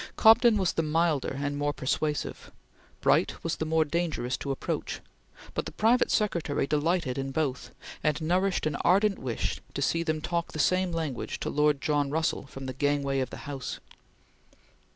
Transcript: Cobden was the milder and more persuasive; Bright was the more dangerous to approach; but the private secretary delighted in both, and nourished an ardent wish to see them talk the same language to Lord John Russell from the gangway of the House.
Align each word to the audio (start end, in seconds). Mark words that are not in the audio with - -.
Cobden 0.15 0.57
was 0.57 0.73
the 0.73 0.81
milder 0.81 1.35
and 1.39 1.55
more 1.59 1.73
persuasive; 1.73 2.49
Bright 3.01 3.43
was 3.43 3.57
the 3.57 3.65
more 3.67 3.85
dangerous 3.85 4.35
to 4.37 4.49
approach; 4.49 4.99
but 5.53 5.67
the 5.67 5.71
private 5.71 6.09
secretary 6.09 6.65
delighted 6.65 7.19
in 7.19 7.29
both, 7.29 7.69
and 8.03 8.19
nourished 8.19 8.65
an 8.65 8.77
ardent 8.77 9.19
wish 9.19 9.61
to 9.75 9.81
see 9.83 10.01
them 10.01 10.19
talk 10.19 10.53
the 10.53 10.57
same 10.57 10.91
language 10.91 11.39
to 11.41 11.51
Lord 11.51 11.81
John 11.81 12.09
Russell 12.09 12.47
from 12.47 12.65
the 12.65 12.73
gangway 12.73 13.19
of 13.19 13.29
the 13.29 13.45
House. 13.45 13.79